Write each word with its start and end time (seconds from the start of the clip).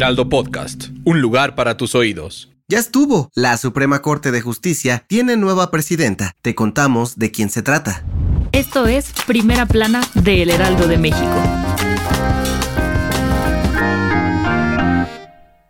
Heraldo 0.00 0.30
Podcast, 0.30 0.84
un 1.04 1.20
lugar 1.20 1.54
para 1.54 1.76
tus 1.76 1.94
oídos. 1.94 2.50
Ya 2.68 2.78
estuvo. 2.78 3.28
La 3.34 3.58
Suprema 3.58 4.00
Corte 4.00 4.30
de 4.30 4.40
Justicia 4.40 5.04
tiene 5.06 5.36
nueva 5.36 5.70
presidenta. 5.70 6.32
Te 6.40 6.54
contamos 6.54 7.18
de 7.18 7.30
quién 7.30 7.50
se 7.50 7.60
trata. 7.60 8.02
Esto 8.52 8.86
es 8.86 9.12
Primera 9.26 9.66
Plana 9.66 10.00
de 10.14 10.40
El 10.40 10.48
Heraldo 10.48 10.88
de 10.88 10.96
México. 10.96 11.42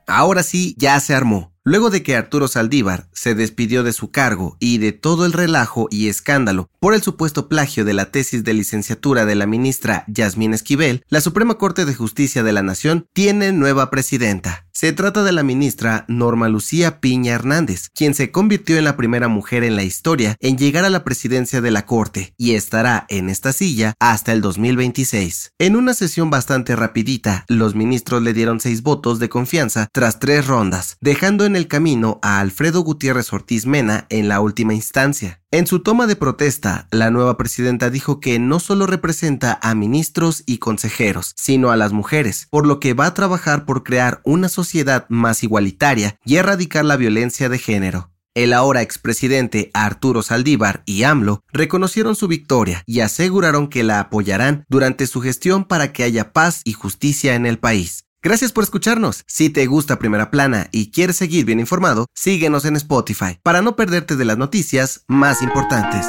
Ahora 0.07 0.45
sí, 0.45 0.77
ya 0.79 1.01
se 1.01 1.13
armó. 1.13 1.50
Luego 1.63 1.91
de 1.91 2.03
que 2.03 2.17
Arturo 2.17 2.49
Saldívar 2.49 3.09
se 3.13 3.35
despidió 3.35 3.83
de 3.83 3.93
su 3.93 4.11
cargo 4.11 4.57
y 4.61 4.79
de 4.79 4.93
todo 4.93 5.27
el 5.27 5.35
relajo 5.35 5.89
y 5.91 6.09
escándalo 6.09 6.71
por 6.81 6.95
el 6.95 7.03
supuesto 7.03 7.49
plagio 7.49 7.85
de 7.85 7.93
la 7.93 8.11
tesis 8.11 8.45
de 8.45 8.55
licenciatura 8.55 9.27
de 9.27 9.35
la 9.35 9.47
ministra 9.47 10.05
Yasmín 10.09 10.55
Esquivel, 10.55 11.05
la 11.11 11.21
Suprema 11.21 11.59
Corte 11.59 11.85
de 11.85 11.95
Justicia 11.95 12.43
de 12.43 12.53
la 12.53 12.63
Nación 12.63 13.07
tiene 13.13 13.53
nueva 13.53 13.91
presidenta. 13.91 14.65
Se 14.73 14.95
trata 14.95 15.23
de 15.25 15.33
la 15.33 15.43
ministra 15.43 16.07
Norma 16.09 16.49
Lucía 16.49 17.01
Piña 17.01 17.35
Hernández, 17.35 17.91
quien 17.95 18.15
se 18.15 18.31
convirtió 18.31 18.79
en 18.79 18.85
la 18.85 18.97
primera 18.97 19.29
mujer 19.29 19.63
en 19.63 19.77
la 19.77 19.83
historia 19.83 20.37
en 20.41 20.57
llegar 20.57 20.87
a 20.87 20.91
la 20.91 21.05
presidencia 21.05 21.61
de 21.61 21.71
la 21.71 21.85
Corte 21.85 22.33
y 22.39 22.55
estará 22.55 23.05
en 23.11 23.29
esta 23.29 23.53
silla 23.53 23.93
hasta 23.99 24.33
el 24.33 24.41
2026. 24.41 25.53
En 25.59 25.77
una 25.77 25.93
sesión 25.93 26.31
bastante 26.31 26.77
rapidita, 26.77 27.45
los 27.49 27.75
ministros 27.75 28.23
le 28.23 28.33
dieron 28.33 28.59
seis 28.59 28.83
votos 28.83 29.19
de 29.19 29.29
confianza 29.29 29.89
tras 29.93 30.19
tres 30.19 30.47
rondas, 30.47 30.97
dejando 31.03 31.45
en 31.45 31.50
el 31.57 31.69
camino 31.69 32.19
a 32.23 32.41
Alfredo 32.41 32.81
Gutiérrez 32.81 33.33
Ortiz 33.33 33.67
Mena 33.67 34.07
en 34.09 34.29
la 34.29 34.41
última 34.41 34.75
instancia. 34.75 35.41
En 35.51 35.67
su 35.67 35.81
toma 35.81 36.07
de 36.07 36.17
protesta, 36.17 36.89
la 36.91 37.11
nueva 37.11 37.37
presidenta 37.37 37.91
dijo 37.91 38.21
que 38.21 38.39
no 38.39 38.61
solo 38.61 38.87
representa 38.87 39.59
a 39.63 39.75
ministros 39.75 40.43
y 40.47 40.59
consejeros, 40.59 41.33
sino 41.37 41.71
a 41.71 41.77
las 41.77 41.93
mujeres, 41.93 42.49
por 42.51 42.67
lo 42.67 42.81
que 42.81 42.95
va 42.95 43.07
a 43.07 43.15
trabajar 43.15 43.65
por 43.65 43.83
crear 43.83 44.21
una 44.25 44.49
sociedad 44.49 45.07
más 45.09 45.43
igualitaria 45.43 46.17
y 46.25 46.37
erradicar 46.37 46.85
la 46.85 46.97
violencia 46.97 47.49
de 47.49 47.59
género. 47.59 48.11
El 48.35 48.53
ahora 48.53 48.81
expresidente 48.81 49.73
Arturo 49.75 50.23
Saldívar 50.23 50.85
y 50.87 51.03
AMLO 51.03 51.43
reconocieron 51.53 52.15
su 52.15 52.29
victoria 52.29 52.85
y 52.87 53.01
aseguraron 53.01 53.67
que 53.67 53.83
la 53.83 53.99
apoyarán 53.99 54.65
durante 54.69 55.09
su 55.09 55.21
gestión 55.21 55.65
para 55.65 55.93
que 55.93 56.05
haya 56.05 56.33
paz 56.33 56.61
y 56.65 56.73
justicia 56.73 57.35
en 57.35 57.45
el 57.45 57.59
país. 57.59 58.05
Gracias 58.23 58.53
por 58.53 58.65
escucharnos. 58.65 59.25
Si 59.27 59.49
te 59.49 59.65
gusta 59.67 59.99
Primera 59.99 60.31
Plana 60.31 60.69
y 60.73 60.91
quieres 60.91 61.17
seguir 61.17 61.47
bien 61.47 61.59
informado, 61.59 62.05
síguenos 62.15 62.67
en 62.67 62.77
Spotify 62.77 63.39
para 63.43 63.63
no 63.63 63.77
perderte 63.77 64.15
de 64.15 64.27
las 64.27 64.37
noticias 64.37 65.05
más 65.09 65.41
importantes. 65.41 66.07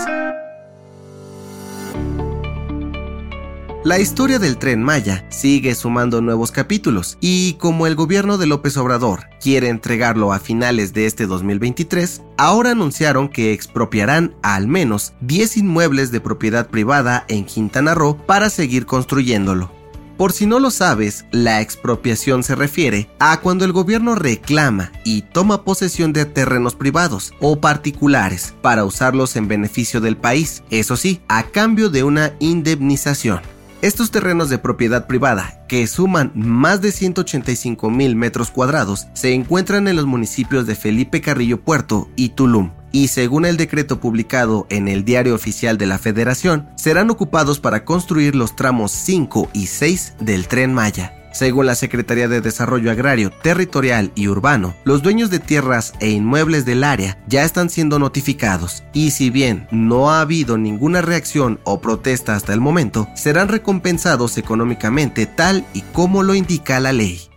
La 3.85 3.97
historia 3.97 4.39
del 4.39 4.57
tren 4.57 4.83
Maya 4.83 5.25
sigue 5.29 5.73
sumando 5.73 6.21
nuevos 6.21 6.51
capítulos 6.51 7.17
y 7.21 7.53
como 7.53 7.87
el 7.87 7.95
gobierno 7.95 8.37
de 8.37 8.45
López 8.45 8.75
Obrador 8.75 9.21
quiere 9.39 9.69
entregarlo 9.69 10.33
a 10.33 10.39
finales 10.39 10.93
de 10.93 11.05
este 11.05 11.27
2023, 11.27 12.23
ahora 12.37 12.71
anunciaron 12.71 13.29
que 13.29 13.53
expropiarán 13.53 14.35
al 14.43 14.67
menos 14.67 15.13
10 15.21 15.57
inmuebles 15.57 16.11
de 16.11 16.19
propiedad 16.19 16.67
privada 16.67 17.23
en 17.29 17.45
Quintana 17.45 17.95
Roo 17.95 18.17
para 18.17 18.49
seguir 18.49 18.85
construyéndolo. 18.85 19.80
Por 20.21 20.33
si 20.33 20.45
no 20.45 20.59
lo 20.59 20.69
sabes, 20.69 21.25
la 21.31 21.61
expropiación 21.61 22.43
se 22.43 22.53
refiere 22.53 23.09
a 23.17 23.39
cuando 23.41 23.65
el 23.65 23.71
gobierno 23.71 24.13
reclama 24.13 24.91
y 25.03 25.23
toma 25.23 25.63
posesión 25.63 26.13
de 26.13 26.25
terrenos 26.25 26.75
privados 26.75 27.33
o 27.39 27.59
particulares 27.59 28.53
para 28.61 28.85
usarlos 28.85 29.35
en 29.35 29.47
beneficio 29.47 29.99
del 29.99 30.17
país, 30.17 30.61
eso 30.69 30.95
sí, 30.95 31.21
a 31.27 31.45
cambio 31.45 31.89
de 31.89 32.03
una 32.03 32.33
indemnización. 32.37 33.41
Estos 33.81 34.11
terrenos 34.11 34.51
de 34.51 34.59
propiedad 34.59 35.07
privada, 35.07 35.65
que 35.67 35.87
suman 35.87 36.31
más 36.35 36.81
de 36.81 36.91
185 36.91 37.89
mil 37.89 38.15
metros 38.15 38.51
cuadrados, 38.51 39.07
se 39.13 39.33
encuentran 39.33 39.87
en 39.87 39.95
los 39.95 40.05
municipios 40.05 40.67
de 40.67 40.75
Felipe 40.75 41.21
Carrillo 41.21 41.61
Puerto 41.61 42.09
y 42.15 42.29
Tulum, 42.29 42.69
y 42.91 43.07
según 43.07 43.45
el 43.45 43.57
decreto 43.57 43.99
publicado 43.99 44.67
en 44.69 44.87
el 44.87 45.05
Diario 45.05 45.35
Oficial 45.35 45.77
de 45.77 45.87
la 45.87 45.97
Federación, 45.97 46.69
serán 46.75 47.09
ocupados 47.09 47.59
para 47.59 47.85
construir 47.85 48.35
los 48.35 48.55
tramos 48.55 48.91
5 48.91 49.49
y 49.53 49.67
6 49.67 50.15
del 50.19 50.47
tren 50.47 50.73
Maya. 50.73 51.13
Según 51.31 51.65
la 51.65 51.75
Secretaría 51.75 52.27
de 52.27 52.41
Desarrollo 52.41 52.91
Agrario, 52.91 53.31
Territorial 53.31 54.11
y 54.15 54.27
Urbano, 54.27 54.75
los 54.83 55.01
dueños 55.01 55.29
de 55.29 55.39
tierras 55.39 55.93
e 56.01 56.09
inmuebles 56.09 56.65
del 56.65 56.83
área 56.83 57.17
ya 57.27 57.43
están 57.43 57.69
siendo 57.69 57.99
notificados 57.99 58.83
y 58.93 59.11
si 59.11 59.29
bien 59.29 59.67
no 59.71 60.11
ha 60.11 60.21
habido 60.21 60.57
ninguna 60.57 61.01
reacción 61.01 61.59
o 61.63 61.79
protesta 61.79 62.35
hasta 62.35 62.53
el 62.53 62.59
momento, 62.59 63.07
serán 63.15 63.47
recompensados 63.47 64.37
económicamente 64.37 65.25
tal 65.25 65.65
y 65.73 65.81
como 65.93 66.21
lo 66.21 66.35
indica 66.35 66.79
la 66.81 66.91
ley. 66.91 67.30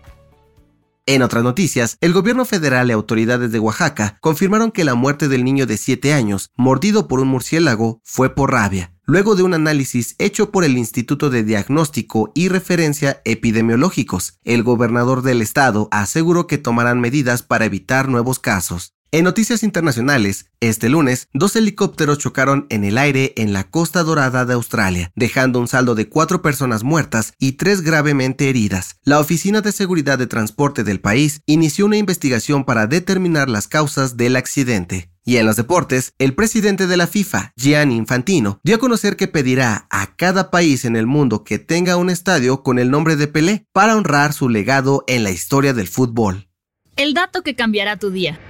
En 1.07 1.21
otras 1.21 1.45
noticias, 1.45 1.99
el 2.01 2.15
gobierno 2.15 2.47
federal 2.47 2.89
y 2.89 2.93
autoridades 2.93 3.53
de 3.53 3.59
Oaxaca 3.59 4.17
confirmaron 4.23 4.71
que 4.71 4.85
la 4.85 4.95
muerte 4.95 5.29
del 5.29 5.45
niño 5.45 5.67
de 5.67 5.77
7 5.77 6.15
años, 6.15 6.51
mordido 6.57 7.09
por 7.09 7.21
un 7.21 7.29
murciélago, 7.29 8.01
fue 8.03 8.35
por 8.35 8.53
rabia, 8.53 8.95
luego 9.05 9.35
de 9.35 9.43
un 9.43 9.53
análisis 9.53 10.15
hecho 10.19 10.51
por 10.51 10.65
el 10.65 10.79
Instituto 10.79 11.29
de 11.29 11.45
Diagnóstico 11.45 12.33
y 12.35 12.49
Referencia 12.49 13.21
Epidemiológicos. 13.27 14.39
El 14.45 14.63
gobernador 14.63 15.21
del 15.21 15.43
estado 15.43 15.89
aseguró 15.91 16.47
que 16.47 16.57
tomarán 16.57 17.03
medidas 17.03 17.43
para 17.43 17.67
evitar 17.67 18.09
nuevos 18.09 18.39
casos. 18.39 18.94
En 19.15 19.23
noticias 19.23 19.63
internacionales, 19.63 20.47
este 20.59 20.89
lunes, 20.89 21.29
dos 21.33 21.55
helicópteros 21.55 22.19
chocaron 22.19 22.67
en 22.69 22.83
el 22.83 22.99
aire 22.99 23.33
en 23.37 23.53
la 23.53 23.63
costa 23.63 24.03
dorada 24.03 24.45
de 24.45 24.55
Australia, 24.55 25.13
dejando 25.15 25.61
un 25.61 25.69
saldo 25.69 25.95
de 25.95 26.09
cuatro 26.09 26.43
personas 26.43 26.83
muertas 26.83 27.33
y 27.39 27.53
tres 27.53 27.83
gravemente 27.83 28.49
heridas. 28.51 28.97
La 29.05 29.21
Oficina 29.21 29.61
de 29.61 29.71
Seguridad 29.71 30.19
de 30.19 30.27
Transporte 30.27 30.83
del 30.83 31.01
país 31.01 31.43
inició 31.47 31.87
una 31.87 31.97
investigación 31.97 32.65
para 32.65 32.89
determinar 32.89 33.49
las 33.49 33.69
causas 33.69 34.17
del 34.17 34.35
accidente. 34.35 35.13
Y 35.25 35.37
en 35.37 35.47
los 35.47 35.55
deportes, 35.55 36.15
el 36.19 36.35
presidente 36.35 36.89
de 36.89 36.97
la 36.97 37.07
FIFA, 37.07 37.53
Gianni 37.55 37.95
Infantino, 37.95 38.59
dio 38.65 38.75
a 38.75 38.81
conocer 38.81 39.15
que 39.15 39.29
pedirá 39.29 39.87
a 39.91 40.17
cada 40.17 40.51
país 40.51 40.85
en 40.85 40.97
el 40.97 41.07
mundo 41.07 41.45
que 41.45 41.61
tenga 41.61 41.97
un 41.97 42.11
estadio 42.11 42.65
con 42.65 42.81
el 42.81 42.91
nombre 42.91 43.15
de 43.15 43.29
Pelé 43.29 43.65
para 43.73 43.95
honrar 43.95 44.33
su 44.33 44.49
legado 44.49 45.05
en 45.07 45.23
la 45.23 45.31
historia 45.31 45.73
del 45.73 45.87
fútbol. 45.87 46.49
El 46.97 47.15
dato 47.15 47.43
que 47.43 47.55
cambiará 47.55 47.97
tu 47.97 48.11
día. 48.11 48.41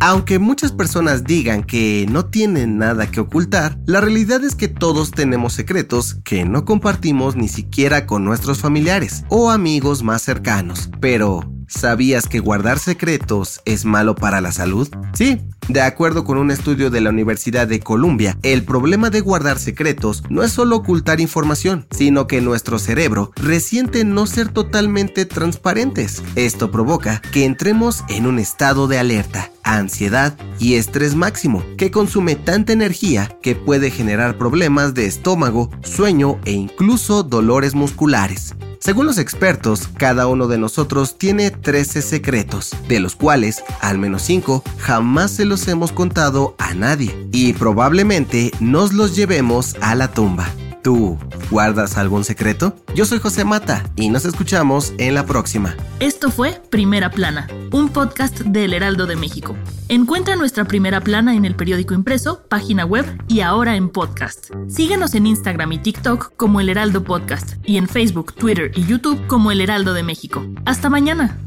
Aunque 0.00 0.38
muchas 0.38 0.72
personas 0.72 1.24
digan 1.24 1.64
que 1.64 2.06
no 2.08 2.26
tienen 2.26 2.78
nada 2.78 3.10
que 3.10 3.20
ocultar, 3.20 3.78
la 3.84 4.00
realidad 4.00 4.44
es 4.44 4.54
que 4.54 4.68
todos 4.68 5.10
tenemos 5.10 5.52
secretos 5.54 6.18
que 6.24 6.44
no 6.44 6.64
compartimos 6.64 7.34
ni 7.34 7.48
siquiera 7.48 8.06
con 8.06 8.24
nuestros 8.24 8.60
familiares 8.60 9.24
o 9.28 9.50
amigos 9.50 10.02
más 10.02 10.22
cercanos. 10.22 10.88
Pero, 11.00 11.52
¿Sabías 11.68 12.26
que 12.26 12.40
guardar 12.40 12.78
secretos 12.78 13.60
es 13.66 13.84
malo 13.84 14.14
para 14.14 14.40
la 14.40 14.52
salud? 14.52 14.88
Sí, 15.12 15.42
de 15.68 15.82
acuerdo 15.82 16.24
con 16.24 16.38
un 16.38 16.50
estudio 16.50 16.90
de 16.90 17.00
la 17.00 17.10
Universidad 17.10 17.68
de 17.68 17.80
Columbia, 17.80 18.38
el 18.42 18.64
problema 18.64 19.10
de 19.10 19.20
guardar 19.20 19.58
secretos 19.58 20.22
no 20.30 20.42
es 20.42 20.52
solo 20.52 20.76
ocultar 20.76 21.20
información, 21.20 21.86
sino 21.90 22.26
que 22.26 22.40
nuestro 22.40 22.78
cerebro 22.78 23.32
resiente 23.36 24.04
no 24.04 24.26
ser 24.26 24.48
totalmente 24.48 25.26
transparentes. 25.26 26.22
Esto 26.34 26.70
provoca 26.70 27.20
que 27.32 27.44
entremos 27.44 28.04
en 28.08 28.26
un 28.26 28.38
estado 28.38 28.88
de 28.88 28.98
alerta, 28.98 29.50
ansiedad 29.62 30.36
y 30.58 30.74
estrés 30.74 31.14
máximo, 31.14 31.62
que 31.76 31.90
consume 31.90 32.34
tanta 32.34 32.72
energía 32.72 33.36
que 33.42 33.54
puede 33.54 33.90
generar 33.90 34.38
problemas 34.38 34.94
de 34.94 35.06
estómago, 35.06 35.70
sueño 35.82 36.40
e 36.44 36.52
incluso 36.52 37.22
dolores 37.22 37.74
musculares. 37.74 38.54
Según 38.80 39.06
los 39.06 39.18
expertos, 39.18 39.88
cada 39.96 40.26
uno 40.28 40.46
de 40.46 40.58
nosotros 40.58 41.18
tiene 41.18 41.50
13 41.50 42.00
secretos, 42.00 42.74
de 42.88 43.00
los 43.00 43.16
cuales 43.16 43.62
al 43.80 43.98
menos 43.98 44.22
5 44.22 44.62
jamás 44.78 45.32
se 45.32 45.44
los 45.44 45.66
hemos 45.68 45.92
contado 45.92 46.54
a 46.58 46.74
nadie 46.74 47.28
y 47.32 47.52
probablemente 47.54 48.52
nos 48.60 48.92
los 48.92 49.16
llevemos 49.16 49.74
a 49.80 49.94
la 49.94 50.08
tumba. 50.08 50.48
¿Tú 50.88 51.18
¿Guardas 51.50 51.98
algún 51.98 52.24
secreto? 52.24 52.74
Yo 52.94 53.04
soy 53.04 53.18
José 53.18 53.44
Mata 53.44 53.84
y 53.94 54.08
nos 54.08 54.24
escuchamos 54.24 54.94
en 54.96 55.12
la 55.12 55.26
próxima. 55.26 55.76
Esto 56.00 56.30
fue 56.30 56.62
Primera 56.70 57.10
Plana, 57.10 57.46
un 57.72 57.90
podcast 57.90 58.40
del 58.40 58.72
Heraldo 58.72 59.06
de 59.06 59.16
México. 59.16 59.54
Encuentra 59.90 60.34
nuestra 60.34 60.64
Primera 60.64 61.02
Plana 61.02 61.36
en 61.36 61.44
el 61.44 61.56
periódico 61.56 61.92
impreso, 61.92 62.42
página 62.48 62.86
web 62.86 63.04
y 63.28 63.40
ahora 63.40 63.76
en 63.76 63.90
podcast. 63.90 64.50
Síguenos 64.68 65.14
en 65.14 65.26
Instagram 65.26 65.72
y 65.72 65.78
TikTok 65.78 66.32
como 66.36 66.58
El 66.58 66.70
Heraldo 66.70 67.04
Podcast 67.04 67.56
y 67.64 67.76
en 67.76 67.86
Facebook, 67.86 68.32
Twitter 68.32 68.72
y 68.74 68.86
YouTube 68.86 69.26
como 69.26 69.50
El 69.50 69.60
Heraldo 69.60 69.92
de 69.92 70.02
México. 70.02 70.42
Hasta 70.64 70.88
mañana. 70.88 71.38